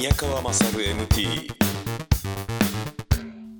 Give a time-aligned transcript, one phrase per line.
[0.00, 1.52] 宮川勝 MT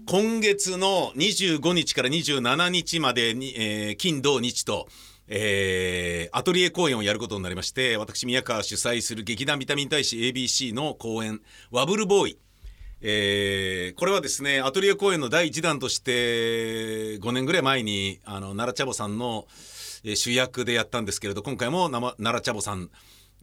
[0.06, 4.88] 今月の25日から27日までに、えー金土日と、
[5.28, 12.38] えーアトリエ公演をやることになりまして私宮川主催する劇団ビタミン大使 ABC の公演「ワブルボーイ」
[13.02, 19.46] えーこれはですねアトリエ公演の第1弾として5年ぐらい前にあの奈良茶坊さんの、
[20.14, 22.88] 主役でやったんですけれど今回も奈良茶坊さん、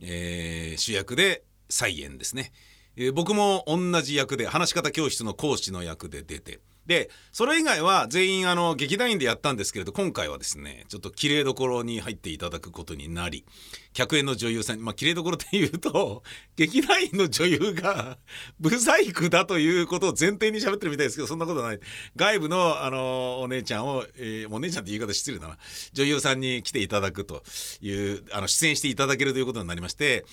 [0.02, 2.52] えー主役で再演ですね。
[3.00, 6.60] えー僕も同じ役で話し方教室の講師の役で出て。
[6.88, 13.46] でそれ以外は全員あの劇団員でやったんですけれど今回はですねちょっと綺麗どころに入っていただくことになり
[13.94, 16.24] 客演の女優さんまあ綺麗どころっていうと
[16.56, 18.18] 劇団員の女優が
[18.60, 21.80] ブサイクだということを前提に喋ってるみたいですけどそんなことはない。
[22.16, 25.58] 外部のあのお姉ちゃんを、えーお姉ちゃんって言い方失礼だな。
[25.94, 27.44] 女優さんに来ていただくと
[27.82, 30.26] いうあの出演していただけるということになりまして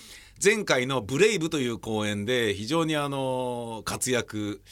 [0.43, 4.63] 前回の「ブレイブ」という公演で非常にあの活躍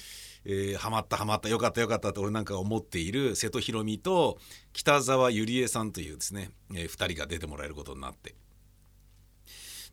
[0.45, 4.39] えー、ハマったハマったよかったよかったと俺なんか思っている瀬戸宏美と
[4.73, 8.35] 北沢ゆりえさんというですね、え2人が出てもらえることになって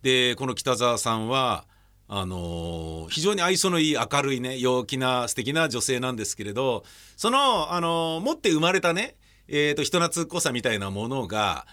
[0.01, 1.65] でこの北沢さんは
[2.07, 6.83] あのー非常に愛想のいい明るいね陽気な素敵な女性なんですけれど
[7.17, 9.15] その、あのー持って生まれたね、
[9.47, 11.67] えー、と人懐っこさみたいなものが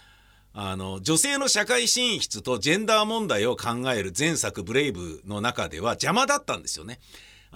[0.58, 6.98] あの女性の社会進出とジェンダー問題を考える前作「ブレイブ」の中では邪魔だったんですよね。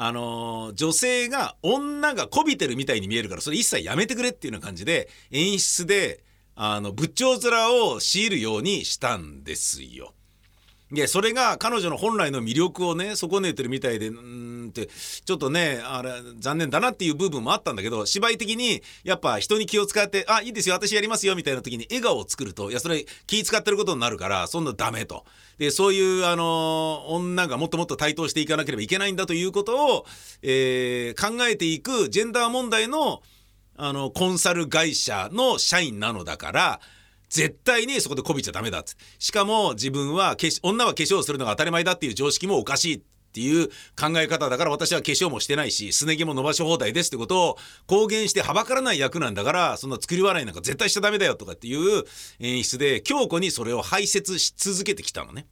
[0.02, 10.14] あの女性が女がこびてるみたいに見えるからそれ一切やめてくれっていうような感じで演出であの仏頂面を強いるようにしたんですよ。
[10.92, 14.88] でそれが彼女の本来の魅力をね損ねてるみたいでうんって
[15.24, 25.24] ちょっとねあれ残念だなっていう部分もあったんだけど芝居的にやっぱ人に気を使って「あいいですよ私やりますよ」みたいな時に笑顔を作るといやそれ気使ってることになるからそんなダメと。
[25.58, 30.06] でそういうあの女がもっともっと台頭していかなければいけないんだということを、
[30.40, 33.20] えー考えていくジェンダー問題の
[33.76, 36.80] あのコンサル会社の社員なのだから
[37.30, 38.84] 絶対にそこでこびちゃダメだ
[39.18, 52.04] しかも自分は女は化粧するのが当たり前だっていう常識もおかしいっていう考え方だから私は化粧もしてないしすね毛も伸ばし放題ですってことを公言してはばからない役なんだからそんな作り笑いなんか絶対しちゃダメだよとかっていう
[52.40, 55.46] 演出で強固にそれを排泄し続けてきたのね。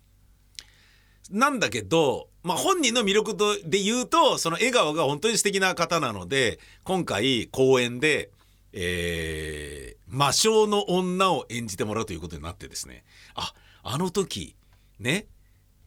[1.30, 8.30] なんだけど、まあ、本人の魅力とで言うとその笑顔が本当に素敵な方なので今回公演で、
[8.72, 13.04] えー魔性の女を演じてもらうということになってですね
[13.34, 13.52] あ
[13.82, 14.56] あの時
[14.98, 15.26] ね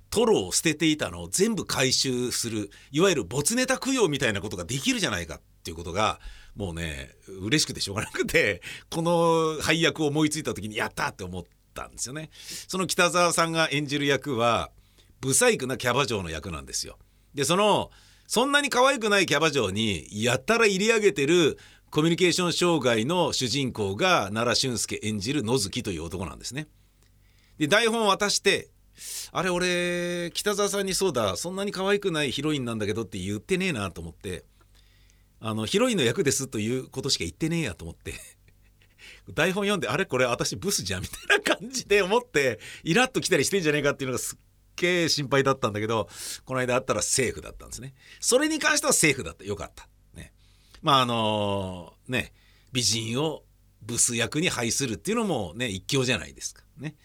[0.09, 6.19] トロを捨てていたのを全部回収するいわゆる没ネタ供養みたいなことができるじゃないかっていうことが
[6.55, 11.43] もうね嬉しくてしょうがなくてこの配役を思いついた時にやったって思っ
[11.73, 12.29] たんですよね。
[12.67, 14.69] その北沢さんが演じる役は
[15.21, 16.97] ブサイクなキャバ嬢の役なんですよ。
[17.33, 17.89] でその
[18.27, 21.57] そんなに可愛くないキャバ嬢にやったら入り上げてる
[21.91, 26.69] コミュニケーション障害の主人公が奈良俊介演じる野月という男なんですね。
[27.57, 28.69] で台本を渡して
[29.33, 31.35] あれ俺北沢さんにそうだ。
[31.35, 34.45] そんなに可愛くないヒロインなんだけどって言ってねえなと思って。
[35.41, 38.13] あのヒロインの役ですということしか言ってねえやと思って。
[39.33, 44.39] 台本読んであれこれ私ブスじゃんみたいな感じで思ってイラッと来たりしてんじゃねえかっていうのがすっ
[44.77, 46.07] げえ心配だったんだけど
[46.45, 47.95] この間会ったらセーフだったんですね。
[48.21, 49.43] それに関してはセーフだった。
[49.43, 49.89] よかった。
[50.81, 52.33] まああのね
[52.71, 53.43] 美人を
[53.81, 56.63] ブス役に配するっていうのもね一興じゃないですか。
[56.77, 56.95] ね。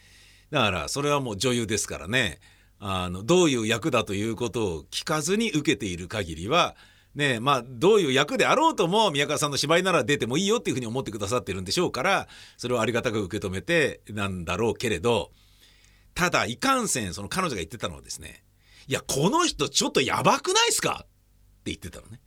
[0.49, 2.39] だからそれはもう女優ですからね。
[2.79, 6.75] あのどういう役だということを聞かずに受けている限りは
[7.15, 15.31] ねまあどういう役であろうとも宮川さんの芝居なら出てもいいよっていうふうに思ってくださってるんでしょうからそれをありがたく受け止めてなんだろうけれど
[16.13, 18.43] ただいかんせんその彼女が言ってたのはですね
[18.87, 20.99] いやこの人ちょっとやばくないっすか？
[21.01, 21.07] っ
[21.63, 22.19] て言ってたのね。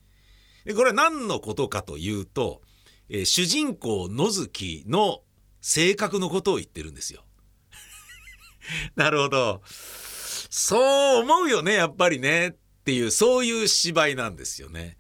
[0.71, 2.63] でこれは何のことかというと、
[3.09, 5.23] えー主人公野月の
[5.61, 7.25] 性格のことを言ってるんですよ。
[8.95, 9.63] なるほど。
[9.67, 12.53] そう思うよねやっぱりねっ
[12.85, 14.97] ていうそういう芝居なんですよね。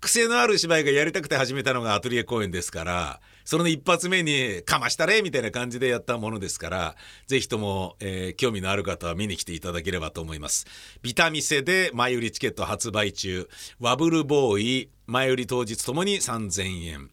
[0.00, 6.96] 癖のある芝居がやりたくて始めたのがアトリエ公演ですからその一発目にかましたれみたいな感じでやったものですから
[7.26, 10.66] ぜひとも、えー興味のある方は見に来ていただければと思います。
[11.02, 13.48] ビタミセで前売りチケット発売中。
[13.78, 17.10] ワブルボーイ前売り当日ともに3000円。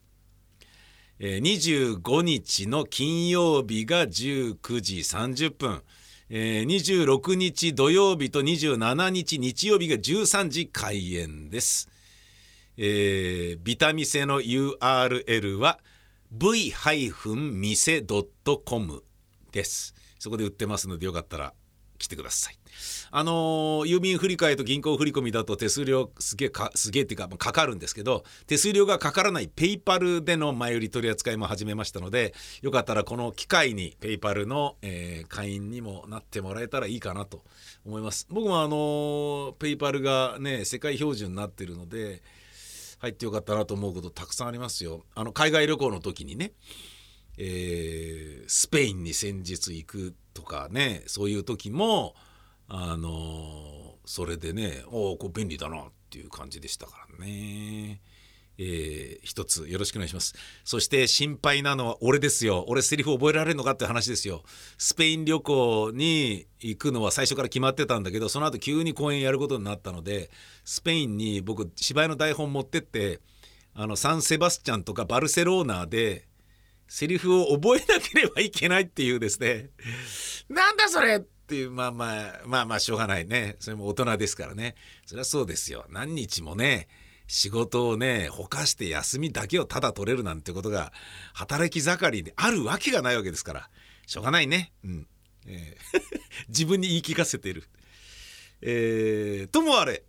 [1.19, 5.83] 25日の金曜日が19時30分、
[6.29, 11.89] えー26日土曜日と27日日曜日が13時開演です。
[12.77, 15.79] えービタミセの URL は
[16.31, 19.03] v-mise.com
[19.51, 19.93] です。
[20.19, 21.53] そこで売ってますのでよかったら
[21.97, 22.57] 来てください。
[23.11, 37.43] あのー郵便振り替えと銀行振り込みだと手数料すげえかすげえっていうかかかるんですけど手数料がかからないペイパルでの前売り取り扱いも始めましたのでよかったらこの機会にペイパルの、えー会員にもなってもらえたらいいかなと
[37.85, 42.21] 思います僕もあのーペイパルがね世界標準になってるので
[42.99, 46.53] 入ってよかったなと思うことたくさんありますよあの海外旅行の時にね
[47.37, 52.15] えースペインに先日行くとかねそういう時も
[52.67, 58.01] あのーそれでねおおこれ便利だなっていう感じでしたからね。
[58.59, 60.33] えー一つよろしくお願いします。
[60.63, 62.65] そして心配なのは俺ですよ。
[62.67, 64.43] 俺セリフ覚えられるのかって話ですよ。
[64.77, 70.29] スペイン旅行に行くのは最初から決まってたんだけどその後急に公演やることになったので
[70.65, 73.19] スペインに僕芝居の台本持ってって
[73.73, 76.27] あのサンセバスチャンとかバルセロナで
[76.87, 79.69] セリフを覚えなければいけないっていうですね。
[80.49, 83.55] なんだそれっていうまあまあまあまあしょうがないね。
[83.59, 84.75] それも大人ですからね。
[85.05, 85.85] それはそうですよ。
[85.89, 86.87] 何日もね
[87.29, 90.91] 仕事をねほかして休みだけをただ取れるなんてことが
[91.33, 93.69] 働き盛りであるわけがないわけですから。
[94.07, 94.73] しょうがないね。
[94.83, 95.07] うん、
[95.45, 96.01] えー
[96.49, 97.69] 自分に言い聞かせている。
[98.61, 100.03] えーともあれ。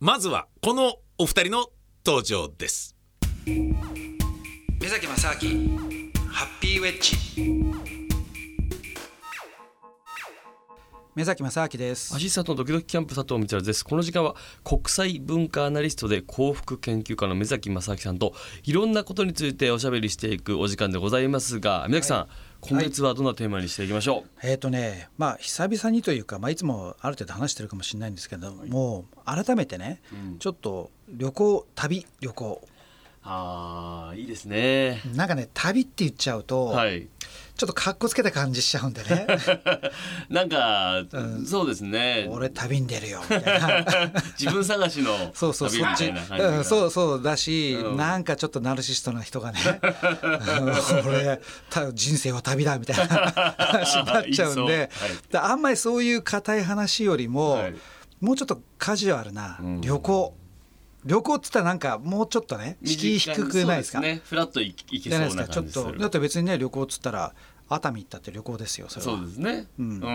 [0.00, 1.70] まずはこのお二人の
[2.04, 2.96] 登場です。
[3.44, 5.78] 目崎正明
[6.26, 8.01] ハッピーウェッジ。
[11.14, 12.14] 目崎正明です。
[12.14, 13.84] アシスタントのドキドキキャンプ佐藤光です。
[13.84, 18.32] この時間は国際文化アナリストで幸福研究家の目崎正明さんと
[18.64, 22.28] いろんなことについておしゃべりしていくお時間でございますが目崎さん、
[22.62, 30.38] 今月はどんなテーマにしていきましょう、えっ、とねまあ久々にというか、まあ、いつもある程度話してるかもしれないんですけども改めてね、うん。
[30.38, 32.68] ちょっと旅行旅旅行
[33.22, 37.06] あーいいですねなんかね旅って言っちゃうと、はい
[37.56, 39.26] ちょっとかっこつけた感じしちゃうんでね。
[40.30, 41.46] なんか、うん。
[41.46, 42.26] そうですね。
[42.30, 43.84] 俺旅に出るよみたいな。
[44.38, 47.96] 自分探しのそうそうそっち、旅みたいな感じがうん、そうそうだし、うん。
[47.96, 49.60] なんかちょっとナルシストな人がね。
[50.60, 50.64] う
[51.02, 51.40] ん俺
[51.70, 54.90] た人生は旅だみたいな話になっちゃうんで。
[54.92, 55.10] はい。
[55.30, 57.74] であんまりそういう硬い話よりも、はい。
[58.20, 59.80] もうちょっとカジュアルなうん。
[59.80, 60.34] 旅行、
[61.04, 64.00] 旅行っつったらなんかもうちょっとね敷居低くないですか？
[64.00, 64.22] ね。
[64.24, 65.54] フラッと行けじゃそうないですか。
[65.54, 67.34] ちょっな感じするとだって別にね旅行っつったら
[67.68, 69.16] 熱海行ったって旅行ですよそれは。
[69.18, 69.66] そうですね。
[69.78, 70.00] ううん。
[70.00, 70.06] ん、う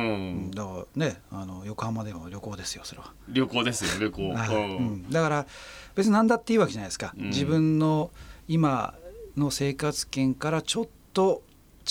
[0.47, 0.51] ん。
[0.51, 3.11] だからねあの横浜でも旅行ですよそれは。
[3.27, 4.49] 旅行ですよ旅行、はい。
[4.49, 4.77] うん。
[4.77, 5.09] うん。
[5.09, 5.47] だから
[5.95, 7.29] 別に何だっていいわけじゃないですか、うん。
[7.29, 8.11] 自分の
[8.47, 8.93] 今
[9.35, 11.41] の生活圏からちょっと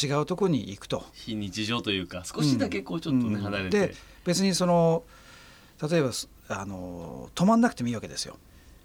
[0.00, 1.04] 違うところに行くと。
[1.12, 3.42] 非日常というか少しだけこうちょっとね、うん。
[3.42, 3.88] 離れて。
[3.88, 3.94] で
[4.24, 5.04] 別にその
[5.90, 8.36] 例えばすあの泊まんなくてもいいわけですよ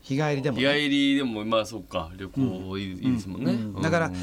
[0.01, 3.75] 日帰りでもね、日帰りでもまあそうか旅行いい,、ですもんね、うん。
[3.75, 3.81] うん。
[3.81, 4.15] だからうん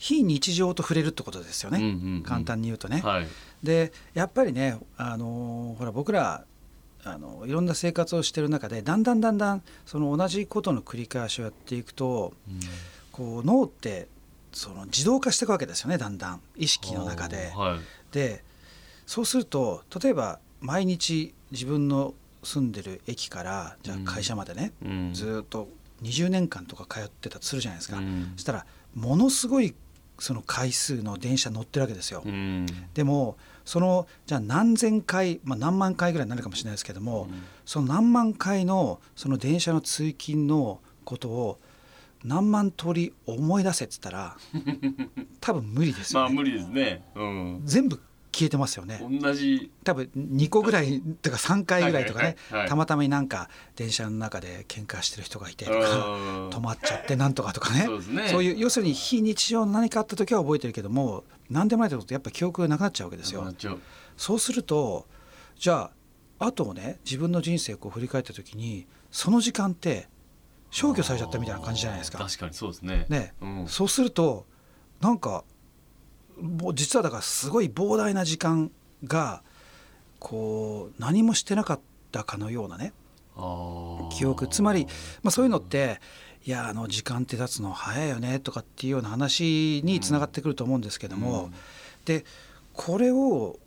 [0.00, 2.22] 非日常と触れるってことですよね、うんうんうん。
[2.22, 3.02] 簡単に言うとね。
[3.04, 3.26] はい。
[3.62, 6.44] でやっぱりねあのほら僕ら
[7.04, 12.32] あのいろんな生活をしてる中でだんだんだんだんその同じことの繰り返しをやっていくと
[13.12, 14.08] こう脳って
[14.52, 16.40] その自動化していくわけですよねだんだん。
[16.56, 17.52] 意識の中で。
[17.54, 17.78] はい。
[18.14, 18.42] で
[19.06, 25.14] そうすると例えば毎日自分の住んでる駅からじゃあ会社までね、うん。
[25.14, 25.68] ずーっと
[26.02, 28.32] 20年間とか通ってたとするじゃないですか、うん。
[28.36, 29.74] そしたらものすごい
[30.18, 32.22] その回数の電車乗ってるわけですよ。
[32.24, 32.66] うん。
[32.94, 37.42] でもそのじゃあ何千回、まあ、何万回ぐらいになるかもしれないですけども、うん。
[37.64, 41.58] その何万回のその電車の通勤のことを
[42.24, 44.36] 何万通り思い出せっつったら
[45.40, 48.00] 多分無理ですよね、まあ無理ですね、うん、全部
[48.32, 49.00] 消えてますよね。
[49.20, 49.70] 同じ。
[49.84, 57.82] 多分2個ぐらいとか3回ぐらいとかね、はいはいたまたまになんか電車の中で喧嘩してる人がいてとかうん止まっちゃってなんとかとかね。
[57.84, 58.28] そうですね。
[58.28, 63.52] そういう要するに非日常の何かあった時は覚えてるけども何でもないってことやっぱ記憶がなくなっちゃうわけですよ。
[64.16, 65.06] そうすると
[65.58, 65.90] じゃ
[66.38, 70.08] ああとをね自分の人生をこう振り返った時にその時間って
[70.70, 72.18] 消去されちゃったみたいな感じじゃないですか。
[72.18, 73.06] 確かにそうですね。
[73.08, 74.46] ね、うん、そうすると
[75.00, 75.44] なんか
[76.74, 78.70] 実はだからすごい膨大な時間
[79.04, 79.42] が
[80.18, 81.80] こう何もしてなかっ
[82.12, 82.92] たかのようなね。
[84.12, 84.48] 記憶。
[84.48, 84.86] つまり、
[85.22, 86.00] まあ、そういうのって
[86.44, 91.54] いやあの時間って経つの早いよねとかっていうような話につながってくると思うんですけども、うん。
[92.04, 92.24] で
[92.74, 93.58] これを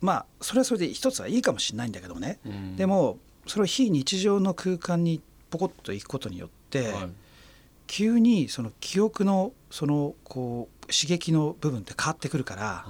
[0.00, 2.76] まあそれはそれで一つはいいかもしれないんだけどもね、うん。
[2.76, 5.20] でもそれを非日常の空間に
[5.50, 7.08] ポコッと行くことによって、はい。
[7.86, 12.84] 急にその記憶のそのこう刺激の部分って変わってくるから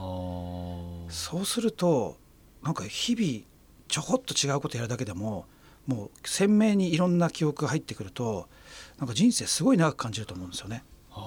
[1.09, 2.17] そうすると
[2.63, 3.45] なんか日々
[3.89, 5.47] ちょこっと違うことやるだけでも
[5.87, 8.49] もう鮮明にいろんな記憶が入ってくると
[8.99, 10.83] なんか人生すごい長く感じると思うんですよね。
[11.13, 11.21] あ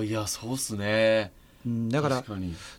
[0.00, 0.06] ー。
[0.06, 1.32] いやそうっすね。
[1.66, 2.34] うん、だからだか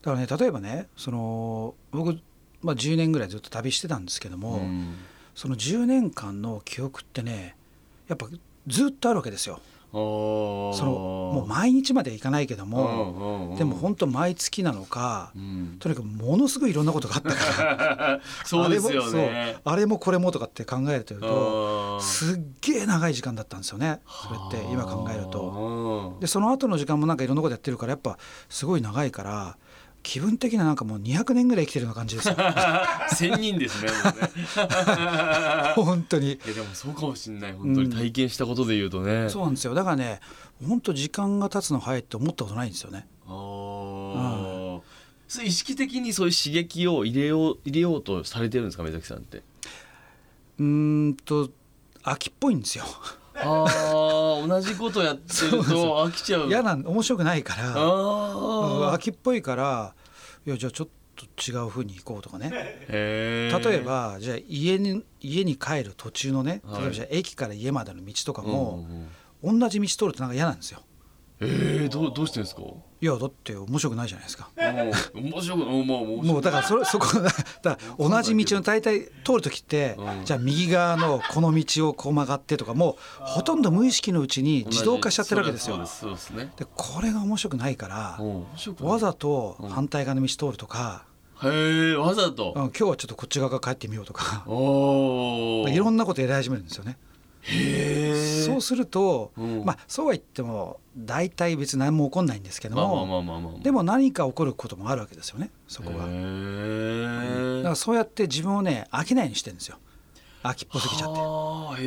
[0.05, 2.19] らね例えばねその僕、
[2.61, 4.95] まあ、10年ぐらいずっと旅してたんですけども、うん。
[5.35, 7.55] その10年間の記憶ってね
[8.07, 8.27] やっぱ
[8.65, 9.61] ずっとあるわけですよ。
[9.91, 15.77] そのもう毎日まではいかないけども、でも本当毎月なのか、うん。
[15.79, 18.19] とにかくものすごいいろんなことがあったから。
[18.45, 25.29] そうですよあれもねあれもこれもとかって考えるとすっげえ長い時間だったんですよねそれって今考えると。
[25.37, 28.17] とでその後の時間もなんかいろんなことやってるからやっぱ
[28.49, 29.57] すごい長いから
[30.09, 32.35] 気分的ななんかもう200年ぐらい生きてるような感じですよ。
[33.13, 33.89] 千人ですね
[35.75, 36.31] 本当に。
[36.33, 37.89] いやでもそうかもしれない本当に。
[37.93, 39.73] 体験したことで言うとね、そうなんですよ。
[39.73, 40.21] だからね
[40.65, 43.05] 本当時間が経つの早いって思ったことないんですよね。
[43.27, 44.79] ああ、
[45.27, 49.43] そう意識的にそういう刺激を入れよう入れようとされてるんですか目崎さんって？
[50.59, 51.49] うーんと
[52.03, 52.85] 秋っぽいんですよ。
[53.39, 53.65] あ
[54.43, 55.57] あ同じことやってると
[56.05, 56.47] 飽きちゃう。
[56.47, 57.69] 嫌なん面白くないから。
[57.69, 59.93] うんああ秋っぽいから
[60.45, 62.49] いやじゃあちょっと違う風に行こうとかね。
[62.89, 66.81] 例えばじゃあ家に家に帰る途中のねはい。
[66.81, 68.87] 例えばじゃあ駅から家までの道とかも
[69.43, 70.81] うん同じ道通るとなんか嫌なんですよ。
[71.39, 72.61] えー、どうどうしてんですか？
[72.99, 74.49] いやだって面白くないじゃないですか。
[74.55, 77.07] も う面白くもうもうだからそれそこ
[77.61, 80.25] だ同じ道の大体通る時って、うん。
[80.25, 85.77] じゃあ右側のこの道をこう曲がってとかもうほとんど無意識のうちに自動化しちゃってるわけですよ。
[85.77, 86.51] ですそうですね。
[86.57, 88.19] でこれが面白くないから、
[88.81, 91.05] わざと反対側の道通るとか、
[91.43, 96.97] へえわざと、うん今日はちょっとこっち側から帰ってみようとか、 いろんなことやり始めるんですよね。
[97.47, 99.63] そうすると、うん。
[99.65, 106.05] まあそうは言っても大体別に何も起こんないんですけども、でも何か起こることもあるわけですよねそこは。
[106.07, 109.77] へえだからそうやって自分をね飽きないようにしてるんですよ。
[110.43, 111.19] 秋っぽすぎちゃって。
[111.19, 111.81] はあへ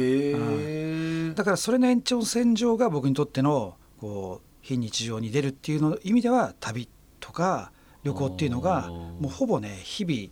[1.30, 6.88] えだからそれの延長線上が僕にとってのこう非日常に出るっていうの意味では旅
[7.20, 10.30] とか旅行っていうのがもうほぼね日々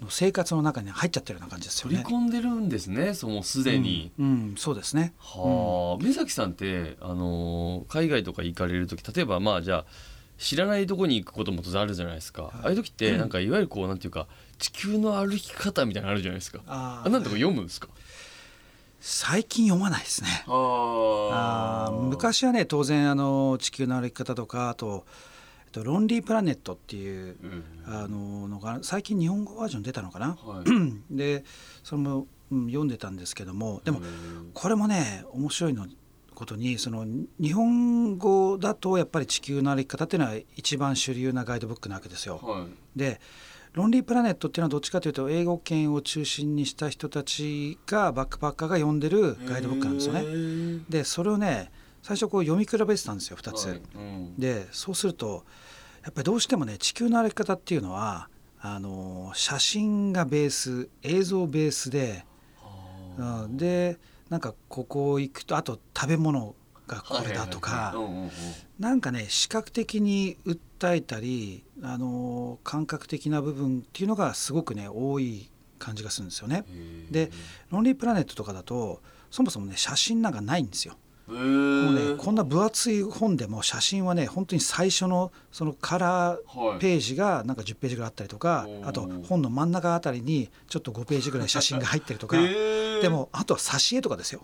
[0.00, 2.02] の生活の中に入っちゃってるような感じですよね。
[2.02, 5.12] 取り込んでるんですねそのすでに、うん、うんそうですね。
[5.18, 9.84] はあ、目崎さんって、あのー海外とか行かれる時例えばまあじゃあ
[10.38, 14.26] 知らないとこに行くことも当然あるじゃないですか、ああいう時ってなんかいわゆるこうなんていうか
[14.58, 16.60] 地球の歩き方みたいなのあるじゃないですか。
[16.66, 17.88] ああなんとか読むんですか？
[19.02, 20.44] 最近読まないですね。
[20.46, 21.94] あー。
[21.94, 25.04] 昔はね当然あの地球の歩き方とかあと、
[25.70, 30.36] と、ロンリープラネットっていううんあののが最近日本語バージョン出たのかな？
[30.42, 30.64] はい
[31.16, 31.44] で
[31.82, 35.86] それも、うん読んでたんですけどもでもうんこれもね面白いの
[36.34, 37.06] ことにその
[37.40, 42.40] 日本語だとやっぱり地球の歩き方っていうのは一番主流なガイドブックなわけですよ。
[42.42, 43.20] はいで
[43.72, 50.26] ロンリープラネットっていうのはどっちかというと英語圏を中心にした人たちがバックパッカーが読んでるガイドブックなんですよへね。
[50.26, 51.70] ーでそれをね
[52.02, 53.66] 最初こう読み比べてたんですよ2つ。
[53.66, 53.82] はい。
[53.94, 54.36] うん。
[54.36, 55.44] でそうすると
[56.02, 58.28] やっぱりどうしてもね地球の歩き方っていうのは
[58.60, 62.24] あの写真がベース映像ベースで、
[63.18, 66.54] うん、でなんかここ行くとあと食べ物
[66.86, 67.94] がこれだとか
[68.78, 76.64] なんかね視覚的に訴えたりあの感覚的な部分っていうのがすごくね多い感じがするんですよね。
[77.10, 77.30] で
[77.70, 80.96] ロンリープラネットとかだとそもそもね写真なんかないんですよ。
[81.30, 82.14] へもうー。
[82.14, 86.78] ねこんな分厚い本でも写真はね本当に最初のそのカラーはい。
[86.78, 88.88] ページがなんか10ページぐらいあったりとかおー。
[88.88, 92.36] あと本の真ん中あたりにちょっと5ページぐらい写真が入ってるとか。
[93.02, 94.42] でもあとは挿絵とかですよ。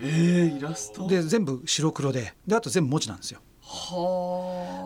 [0.00, 1.06] えー、イラスト。
[1.06, 2.34] で全部白黒で。
[2.46, 3.38] であと全部文字なんですよ。
[3.38, 3.51] はあ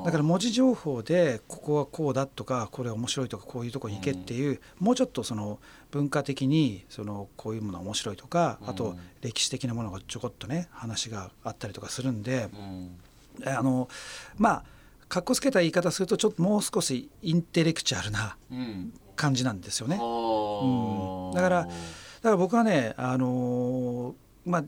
[0.05, 5.59] だから文字情報でここはこうだとかこれ面白いとかこういうとこに行けっていうもうちょっとその
[5.91, 12.97] 文化的にそのこういうものが面白いとかあとうん歴史的なものがちょこっとね話があったりとかするんでうん。
[13.45, 13.89] あの
[14.39, 14.65] まあ
[15.09, 18.93] かっこつけた言い方するとちょっともう少しインテレクチュアルなうん。
[19.17, 19.97] 感じなんですよね。
[19.99, 21.31] はあ。
[21.31, 21.35] うん。
[21.35, 21.69] だからだ
[22.23, 24.15] から僕はねあのー
[24.51, 24.65] まあ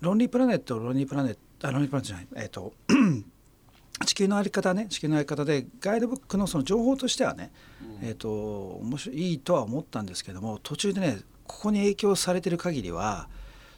[0.00, 2.72] ロンリープラネットロンリープラネットあロンじゃないえっ、と
[4.06, 7.50] 地球の歩き方ね地球の歩き方でガイドブックのその情報としてはね、
[8.02, 13.28] えっ、と面白いいいとは思ったんですけども途中でねここに影響されてる限りは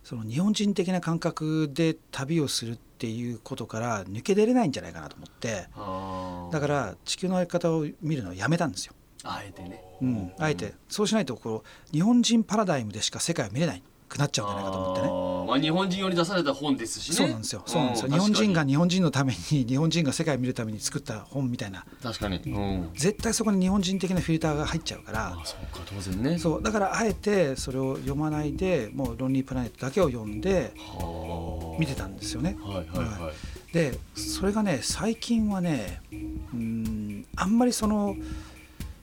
[0.05, 8.95] その日本人的な感覚で旅をするっていうことから抜け出れないんじゃないかなと思ってはあだから地球の歩き方を見るのをやめたんですよ。
[9.23, 9.83] あえてね。
[10.01, 10.75] うん、あえて。
[10.89, 15.09] そうしないとこう日本人パラダイムでしか世界を見れないくなっちゃうんじゃないかと思ってね。
[15.47, 17.17] まあ日本人用に出された本ですしね。
[17.17, 17.63] そうなんですよ。
[17.65, 18.09] そうなんですよ。
[18.09, 21.85] う日本人が確日本人のために日本人が世界を見るために作った本みたいな。
[22.03, 22.37] 確かに。
[22.39, 22.91] うん。
[22.95, 25.29] 絶対そこに日本人的なフィルターが入っちゃうから。
[25.29, 26.39] あそうか当然ね。
[26.39, 26.63] そう。
[26.63, 32.57] だからあえてそれを読まないでもう「ロンリープラネット」だけを読んでは見てたんですよね。
[32.63, 33.73] あはいはいはい。
[33.73, 38.17] でそれがね最近はねうーんあんまりその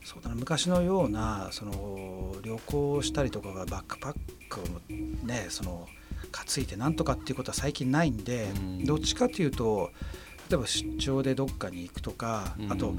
[0.08, 0.36] そうだな。
[0.36, 4.16] 昔のようなその旅行したりとかがバックパッ
[4.48, 4.64] クを
[5.26, 5.86] ねその
[6.32, 8.86] 担いでなんとかっていうことは最近ないんで、うん。
[8.86, 9.92] どっちかというと
[10.50, 12.72] 例えば出張でどっかに行くとか、うん。
[12.72, 12.96] あと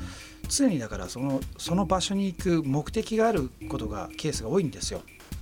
[0.50, 5.00] 常にだからそのその場所に行く目的があることがケースが多いんですよ。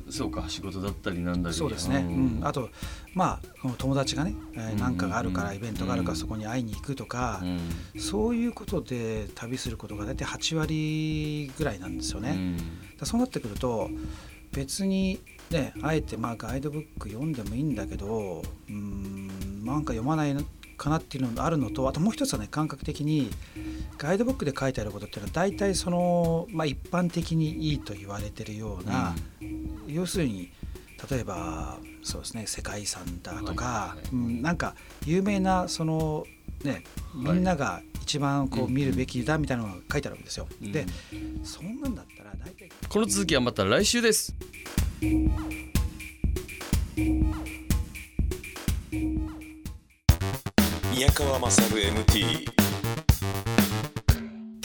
[0.09, 1.57] そうか仕事だったりなんだり。
[1.57, 2.41] そうですね、うん。
[2.43, 2.71] あと
[3.15, 8.01] まあ友達がねうん何、かがあるからうんイベントがあるからそこに会いに行くとか、うん。
[8.01, 12.31] そういうことで旅することが大体8割ぐらいなんですよね。
[12.31, 13.07] うん。
[13.07, 13.91] そうなってくると
[14.53, 15.21] 別に
[15.51, 20.35] ねあえてまあガイドブック読んでもいいんだけどうーんなんか読まない
[20.77, 23.31] かなっていうのがあるのとあともう一つはね感覚的に
[23.99, 29.15] ガイドブックで書いてあることっていうのは大体その、まあ、一般的にいいと言われてるような、
[29.97, 30.51] 要するに
[31.11, 33.75] 例えばそうですね世界遺産だとか、はい。
[33.75, 34.75] はいはいうんなんか
[35.07, 36.27] 有名なその
[36.63, 36.85] ね
[37.15, 40.47] みんなが一番こう見るべきだみたいなのが書いてあるわけですよ。
[40.63, 40.73] うん。
[40.73, 40.85] で
[41.43, 44.35] そんなんだったら大体この続きはまた来週です。
[50.93, 52.56] 宮川勝 MT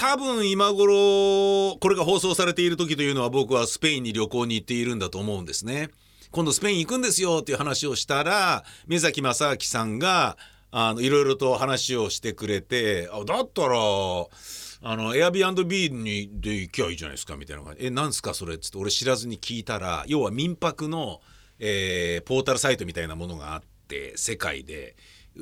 [0.02, 5.92] 多分今頃これが放送されている時というのは僕はスペインに旅行に行っているんだと思うんですね。
[6.32, 10.38] 今度スペイン行くんですよっていう話をしたら目崎正明さんが
[10.72, 17.86] あのいろいろと話をしてくれてあだったらあの Airbnb にで行きゃいいじゃないですかみたいな感じ。
[17.86, 18.80] えなんすかそれっつって。
[18.80, 21.22] 俺知らずに聞いたら要は民泊の、
[21.60, 24.96] えーポータルサイトみたいなものがあって世界で。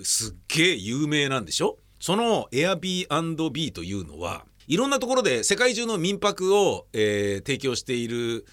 [0.03, 1.77] すっげえ有名なんでしょ？
[2.01, 8.45] その Airbnb というのはいろんなところで世界中の民泊を、えー提供している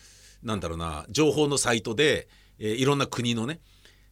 [0.42, 2.26] なんだろうな情報のサイトで、
[2.58, 3.60] えーいろんな国のね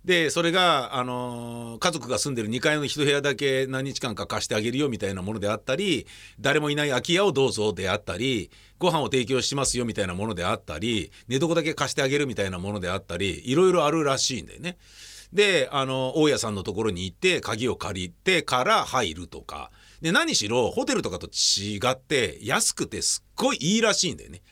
[0.04, 6.06] でそれが、あのー家族が住んでる2階の一部屋だけ何日間か貸してあげるよみたいなものであったり
[6.38, 14.76] 誰もいない空き家をどうぞであったりご飯を提供しますよみたいなものであったり寝床だけ貸してあげるみたいなものであったりいろいろあるらしいんだよね。
[15.32, 24.42] であの大家さんのところに行って鍵を借りてから入るとかで何しろホテルとかと違って安くてすっごいいいらしいんだよね。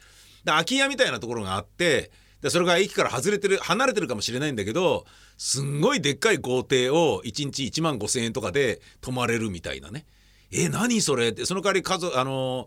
[0.45, 5.05] で空き家みたいなところがあってでそれが駅から外れてる離れてるかもしれないんだけど
[5.39, 10.07] すんごいでっかい豪邸を1日1万5,000円とかで泊まれるみたいなね。
[10.51, 11.29] え何それ？
[11.29, 12.67] ってその代わり家族あの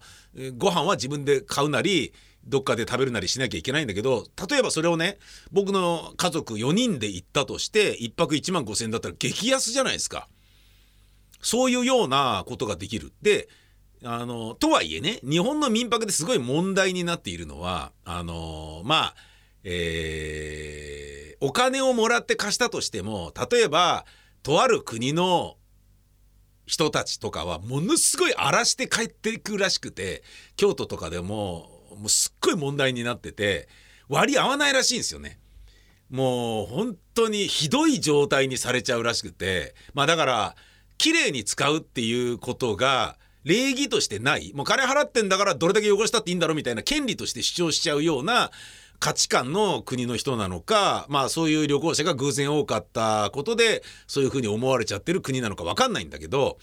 [0.58, 2.14] ご飯は自分で買うなり
[2.46, 5.18] どっかで食べるなりしなきゃいけないんだけど例えばそれをね
[5.52, 10.28] 僕の家族4人で行ったとして1泊1万5,000円だったら激安じゃないですか。
[11.46, 13.14] そういうようなことができる。
[13.22, 13.48] で
[14.04, 19.16] あのとはいえね日本の民泊ですごい問題になっているのはあのまあ
[19.64, 24.06] えーお金をもらって貸したとしても例えば
[24.42, 25.58] とある国の
[26.66, 30.24] 人たちとかはものすごい荒らして帰っていくらしくて
[30.56, 33.68] 京都とかでももうすっごい問題になってて
[34.08, 35.40] 割り合わないらしいんですよね。
[36.10, 40.56] もう本当にひどい状態にされちゃうらしくてまあだから
[40.98, 48.52] 綺麗に使うっていうことが礼儀としてないもう金払ってんだからどれだけ汚したっていいんだろうみたいな権利として主張しちゃうような
[49.00, 56.58] 価値観の国の人なのかまあそういう旅行者が偶然多かったことでそういうふうに思われちゃってる国なのか分かんないんだけど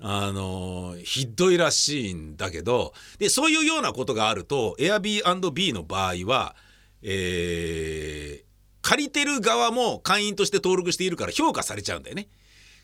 [0.00, 6.56] あのひどいらしいんだけどでそういうようなことがあると Airbnb の場合は、
[7.02, 8.46] えー
[8.86, 12.28] 借りてる側も会員として登録しているから評価されちゃうんだよね。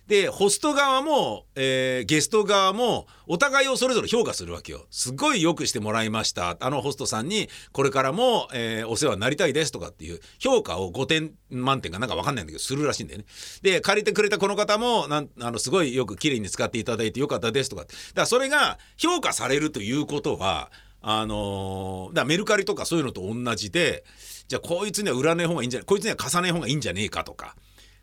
[0.06, 4.86] でホスト側も、えーゲスト側もお互いをそれぞれ評価するわけよ。
[4.90, 13.26] すごい良くしてもらいましたあのホストさんにこれからも、えーお世話になりたいですとかっていう評価を5点満点かなんか分かんないんだけどするらしいんだよね。
[13.62, 24.04] で借りてくれたこの方もなんあのすごいよく綺麗に使っていただいてよかったですとかだからそれが評価されるということはあのーだメルカリとかそういうのと同じで
[24.48, 27.54] じゃあこいつには売らない方がいいんじゃないこいつには貸さない方がいいんじゃねえかとか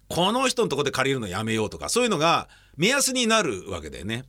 [0.09, 4.23] この人のとこで借りるのやめようとかそういうのが目安になるわけだよね。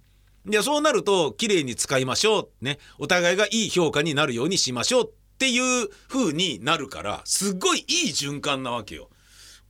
[0.47, 9.11] でそうなると綺麗に使いましょうねお互いがいい評価になるようにしましょうっていう風になるからすっごいいい循環なわけよ。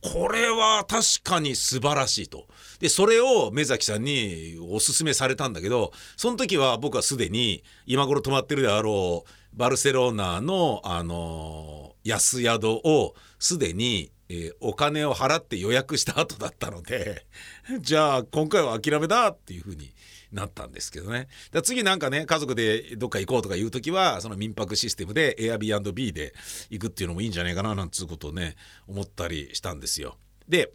[0.01, 2.47] これは確かに素晴らしいと。
[2.79, 17.25] でそれを目崎さんにおすすめされたんだけどその時は僕はすでに今頃泊まってるであろうバルセロナの、あの安宿をすでに、えーお金を払って予約した後だったので
[17.81, 19.93] じゃあ今回は諦めだっていうふうに
[20.31, 26.33] なったんですけどねだ次なんかね家族でどっか行こうとかいう時はその民泊システムで Airbnb で
[26.69, 28.55] 行くっていうのもいいんじゃないかななんつうことをね
[28.87, 30.17] 思ったりしたんですよ。
[30.47, 30.71] で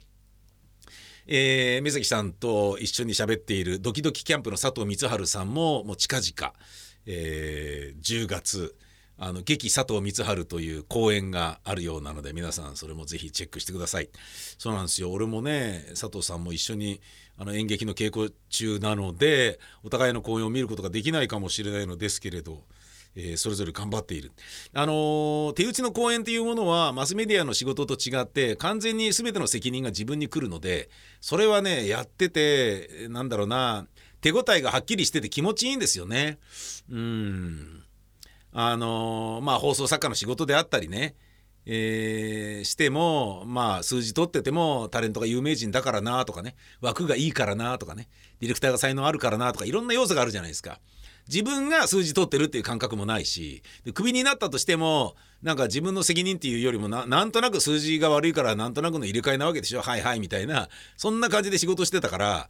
[1.29, 6.55] えー、目崎さんと一緒に喋っているドキドキキャンプの佐藤光晴さんももう近々、
[7.07, 8.77] えー10月
[9.19, 14.11] あの劇佐藤光晴という公演があるようなので皆さんそれもぜひチェックしてください
[14.59, 17.01] そうなんですよ俺もね佐藤さんも一緒に
[17.39, 22.65] あの演劇の稽古中なのでお互いの公演を見ることができないかもしれないのですけれど
[23.19, 24.31] えーそれぞれ頑張っている。
[24.75, 30.91] あのー手打ちの公演っていうものはマスメディアの仕事と違って完全に全ての責任が自分に来るので
[31.23, 33.87] それはねやっててなんだろうな
[34.21, 36.39] 手応えがはっきりしてて気持ちいいんですよね。
[36.91, 37.86] うん
[38.59, 41.14] あのまあ放送作家の仕事であったりね
[41.66, 48.09] えーしてもまあ数字取っててもタレントが有名人だからなとかね枠がいいからなとかね
[48.40, 50.81] ディレクターが才能あるからなとかいろんな要素があるじゃないですか。
[51.29, 53.64] 自分が数字取ってるっていう感覚もないし
[53.95, 62.49] クビになったとしてもなんか自分の責任っていうよりもななんとなく数字が悪いからなんとなくの入れ替えなわけでしょはいはいみたいなそんな感じで仕事してたから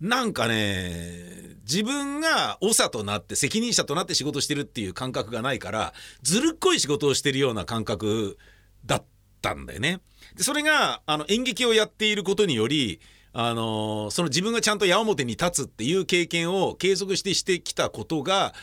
[0.00, 8.38] なんかね自分が長となって責任者となって仕事してるっていう感覚がないからずるっこい仕事をしてるような感覚
[8.86, 9.04] だっ
[9.42, 10.00] たんだよね。
[10.36, 13.00] でそれがあの演劇をやっていることにより
[13.32, 18.54] あのその自分がちゃんと矢面に立つっていう経験を継続してしてきたことが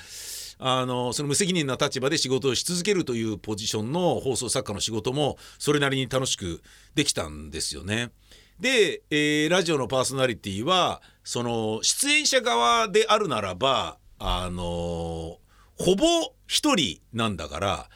[0.57, 6.61] あのその無責任な立場で仕事をし続けるというポジションの放送作家の仕事もそれなりに楽しく
[6.95, 8.11] できたんですよね。
[8.59, 15.39] で、えーラジオのパーソナリティはその出演者側であるならばあの
[15.77, 17.89] ほぼ一人なんだから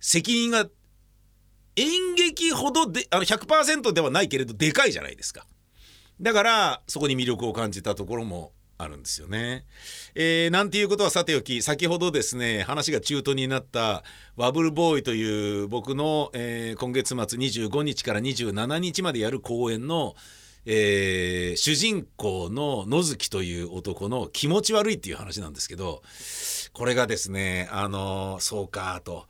[0.00, 0.66] 責任が
[1.76, 5.46] 演劇ほどであの100%ではないけれどでかいじゃないですか。
[6.18, 9.66] だからそこに魅力を感じたところもあるんですよね。
[10.14, 14.02] えーなんていうことはさておき先ほどですね話が中途になった
[14.36, 20.14] ワブルボーイという僕の、えー今月末25日から27日までやる公演の、
[20.66, 26.02] えー主人公の野月という男の気持ち悪いっていう話なんですけど
[26.72, 29.26] これがですねあのそうかと。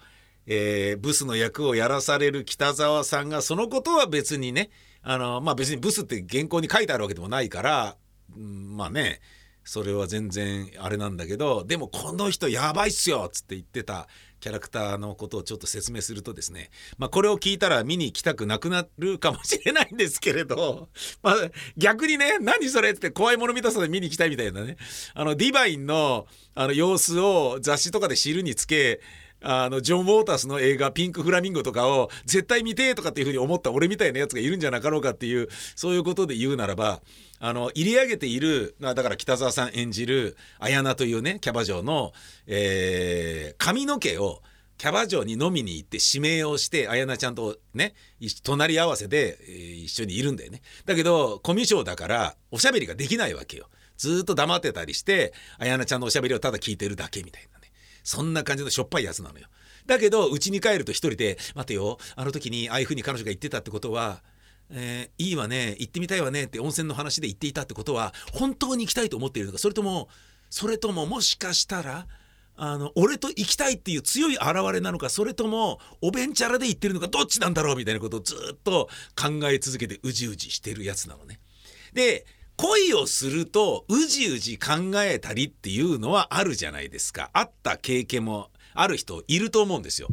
[0.48, 4.70] えーブスの役をやらされる北沢さんがそのことは別にね
[5.02, 7.96] あのまあ別にブスって原稿に書いてあるわけでもないから、
[8.36, 9.20] うんまあね
[9.64, 14.06] それは全然あれなんだけどでもこの人やばいっすよっつって言ってた
[14.40, 20.88] キャラクターのことをちょっと説明するとですねまあこれを聞いたら見に行きたくなくなるかもしれないんですけれど、
[21.22, 21.34] まあ、
[21.76, 24.76] 逆にね何それって怖いもの見たさで見に行きたいみたいなね。
[25.14, 29.00] あのディバインのあの様子を雑誌とかで知るにつけ
[29.48, 37.00] あのジョン・ウォータスの映画「ピンク・フラミンゴ」とかを絶対見てとかっていうふうに思った俺みたいなやつがいるんじゃなかろうかっていうそういうことで言うならば
[37.38, 42.12] あの入り上げているだから北沢さん演じる綾菜というねキャバ嬢の、
[42.46, 44.42] えー髪の毛を
[44.78, 47.94] キャバ嬢に飲みに行って指名をして綾菜ちゃんとね
[48.42, 50.62] 隣り合わせで、えー一緒にいるんだよね。
[50.84, 53.68] だけどコミュ障だからおしゃべりができないわけよ。
[53.96, 57.55] ずっと黙ってたりして綾菜ちゃんのおしゃべりをただ聞いてるだけみたいな。
[58.06, 59.48] そんな感じのしょっぱいやつなのよ。
[59.86, 64.22] だけど家に帰ると一人で「待てよあの時にああいうふうに彼女が言ってたってことは
[64.70, 69.58] えーいいわね行ってみたいわねって温泉の話で言っていたってことは本当に行きたいと思っているのか。
[69.58, 70.08] それとも
[70.50, 72.06] それとももしかしたら
[72.56, 75.08] あの俺と行きたいっていう強い現れなのか。
[75.08, 77.08] それともおべんちゃらで言ってるのか。
[77.08, 81.40] どっちなんだろうみたいなことをずっと考え続けてうじうじしてるやつなのね。
[81.92, 82.24] で
[82.56, 87.30] 恋をするとうじうじ考えたりっていうのはあるじゃないですか。
[87.32, 90.08] あった経験もある人いると思うんですよ。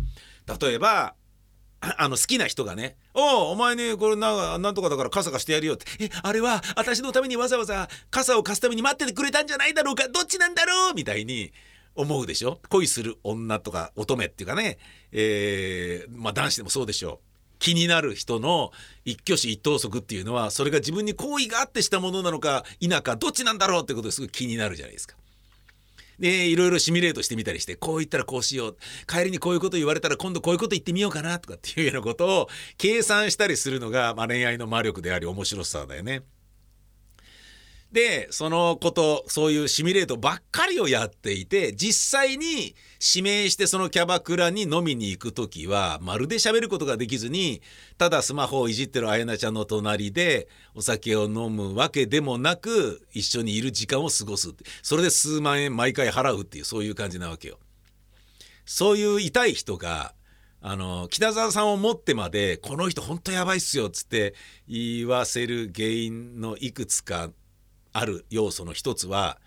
[0.62, 1.16] 例えば
[1.98, 10.08] あの好きな人がね「おうお前ねこれななんとかだから傘貸してやるよ」って「えあれは私のためにわざわざ傘を貸すために待っててくれたんじゃないだろうか。
[10.08, 11.52] どっちなんだろう?」みたいに
[11.96, 12.60] 思うでしょ？
[12.70, 14.78] 恋する女とか乙女っていうかね、
[15.12, 17.33] えーまあ男子でもそうでしょう。
[17.63, 18.73] 気になる人の
[19.06, 25.15] 一挙手一投足っていうのはそれが自分に好意があってしたものなのか否かどっちなんだろうってことですごい気になるじゃないですか。
[26.19, 36.23] でいろいろシミュレートしてみたりしてこう言ったらこうしよう帰りにこういうこと言われたら今度こういうこと言ってみようかなとかっていうようなことを計算したりするのが、まあ、恋愛の魔力であり面白さだよね。
[37.94, 47.62] でそのことそういうシミュレートばっかりをやっていて実際に指名してそのキャバクラに飲みに行く時はまるで喋ることができずに
[48.00, 54.50] ただスマホをいじってるあやなちゃんの隣でお酒を飲むわけでもなく一緒にいる時間を過ごす
[54.82, 57.60] それで数万円毎回払うっていうそういう感じなわけよ。
[58.66, 60.14] そういう痛い人が
[60.62, 64.34] あの北沢さんを持ってまでこの人本当やばいっすよっつって
[64.68, 67.30] 言わせる原因のいくつか
[67.94, 69.40] ある要素の一つは、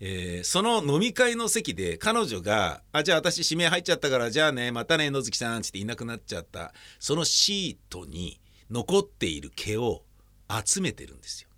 [0.00, 10.04] えーその飲み会の席で彼女が「あじゃあ私指名入っちゃったからじゃあねまたね野月さん」っつっていなくなっちゃったそのシートに残っている毛を
[10.64, 11.48] 集めてるんですよ。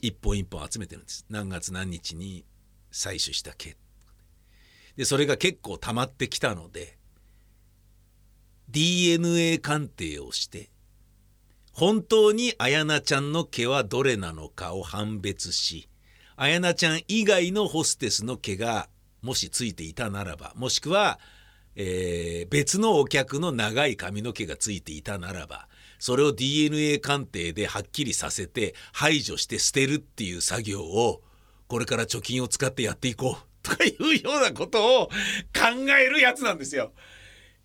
[0.00, 1.24] 一本一本集めてるんです。
[1.28, 2.44] 何月何日に
[2.92, 3.76] 採取した毛。
[4.96, 6.98] でそれが結構溜まってきたので
[8.68, 10.70] DNA 鑑定をして
[11.74, 15.88] 本当に綾菜ちゃんの毛はどれなのかを判別し
[16.36, 18.88] 綾菜ちゃん以外のホステスの毛が
[19.22, 21.18] もしついていたならばもしくは、
[21.74, 25.66] えー別のお客の長い髪の毛がついていたならば
[25.98, 31.22] それを DNA 鑑定ではっきりさせて排除して捨てるっていう作業を
[31.66, 35.12] これから貯金を使ってやっていこうとかいうようなことを考
[35.98, 36.92] えるやつなんですよ。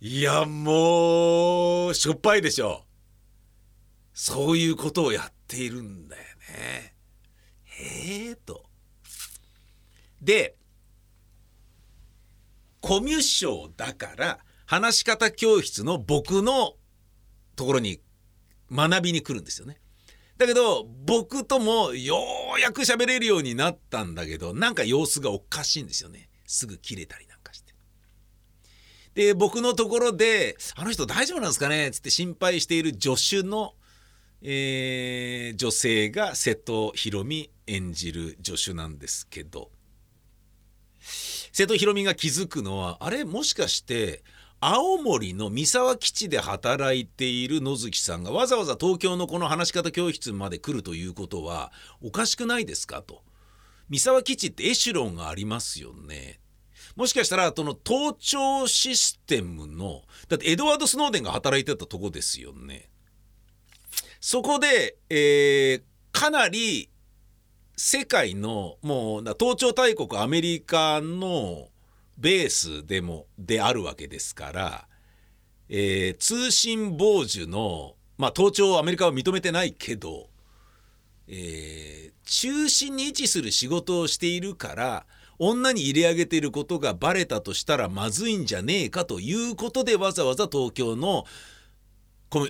[0.02, 2.86] いやもうしょっぱいでしょ
[4.22, 6.94] そういうことをやっているんだよね。
[7.64, 8.66] へえと。
[10.22, 10.58] で
[12.82, 16.74] コミュ障だから話し方教室の僕の
[17.56, 18.02] ところに
[18.70, 19.80] 学びに来るんですよね。
[20.38, 22.18] だけど僕ともよ
[22.58, 26.28] うやく喋れるようになったんだけどなんか様子がおかしいんですよね。
[26.46, 27.74] すぐ切れたりなんかして。
[29.14, 33.76] で僕のところで「あの人大丈夫なんですかね?」つって心配している助手の、
[34.42, 39.72] えー女性が瀬戸宏美演じる助手なんですけど
[41.52, 43.26] 瀬戸宏美が気づくのはあれ？
[43.26, 44.24] もしかして
[44.62, 51.72] 青森の三沢基地で働いている野月さんがわざわざ東京のこの話し方教室まで来るということは
[52.02, 53.02] おかしくないですか？
[53.02, 53.24] と。
[53.90, 56.40] 三沢基地ってエシュロンがありますよね。
[56.96, 62.89] もしかしたらその盗聴システムのだってエドワード・スノーデンが働いてたとこですよね。
[64.20, 66.90] そこで、えーかなり
[67.78, 71.68] 世界のもうな盗聴大国アメリカの
[72.18, 74.88] ベースでもであるわけですから、
[75.70, 80.30] えー通信傍受の、まあ、盗聴アメリカは認めてないけど、
[81.28, 85.06] えー中心に位置する仕事をしているから
[85.40, 91.26] 女に入れ上げていることがバレたとしたらまずいんじゃねえかということでわざわざ東京の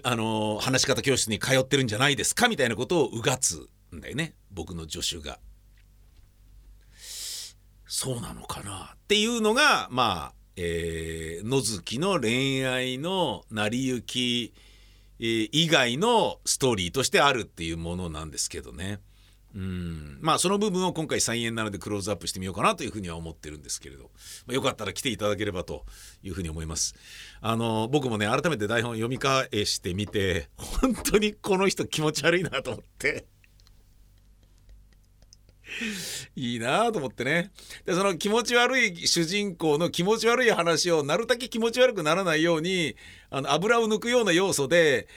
[0.03, 5.39] あの話し方教室に通ってるんじゃないですかみたいなことをうがつんだよね僕の助手が。
[7.87, 14.53] そうなのかなっていうのがまあ、えー野月の恋愛の成り行き、
[15.19, 18.99] え以外のストーリーとしてあるっていうものなんですけどね。
[19.55, 24.12] うんまあその部分を今回再演なのでクローズアップしてみようかなというふうには思ってるんですけれど、
[24.45, 25.85] まあ、よかったら来ていただければと
[26.21, 26.93] いうふうに思います。
[27.41, 33.38] あの僕もね改めて台本読み返してみて本当にこの人気持ち悪いなと思って。
[36.36, 37.51] いいなと思ってね。
[37.86, 42.95] でその気持ち悪い主人公の気持ち悪い話をなるだけ気持ち悪くならないように
[43.29, 45.08] あの油を抜くような要素で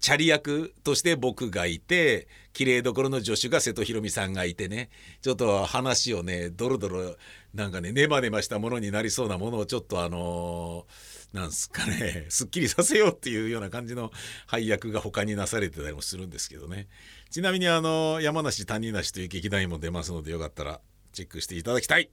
[0.00, 4.90] チャリ役として僕がいて綺麗どころの助手が瀬戸宏美さんがいてね。
[5.22, 7.16] ちょっと話をねドロドロ
[7.54, 10.86] なんかねネバネバしたものになりそうなものをちょっとあの
[11.32, 12.26] なんすかね。
[12.30, 14.12] すっきりさせようっていうような感じの
[14.46, 16.88] 配役が他になされてたりもするんですけどね。
[17.30, 20.80] ちなみにあの山梨谷梨という劇団員も出ますのでよかったら
[21.12, 22.10] チェックしていただきたい、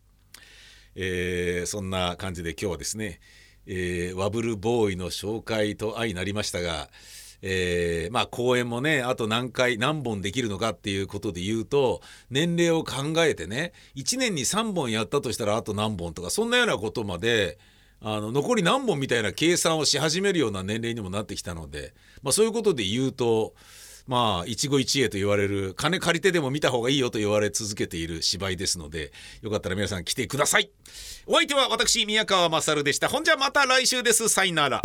[0.95, 3.19] えーそんな感じで今日はですね、
[3.65, 6.89] えーワブルボーイの紹介と相なりましたが、
[7.41, 17.57] えーまあ公演もねあと何回何本できるのかっていうことで言うと年齢を考えてね1年に3本やったとしたらあと何本とかそんなようなことまで
[18.01, 23.53] あの残り何本みたいな計算をし始めるような年齢にもなってきたので、まあ、そういうことで言うと
[24.07, 30.71] まあ一期一会と言われる金借りてでも見た方がいいよと言われ続けている芝居ですのでよかったら皆さん来てください。
[31.27, 33.07] お相手は私宮川勝でした。
[33.07, 34.27] ほんじゃまた来週です。
[34.27, 34.81] さいなら。